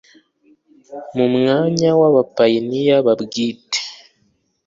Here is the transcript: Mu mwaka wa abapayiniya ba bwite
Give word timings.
Mu 1.15 1.25
mwaka 1.35 1.87
wa 1.99 2.07
abapayiniya 2.11 2.95
ba 3.05 3.13
bwite 3.21 3.81